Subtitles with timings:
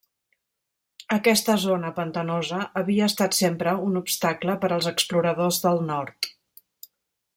[1.17, 6.31] Aquesta zona pantanosa havia estat sempre un obstacle per als exploradors del nord.